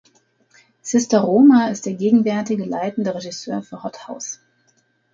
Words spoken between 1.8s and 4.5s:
der gegenwärtige leitende Regisseur für "Hot House".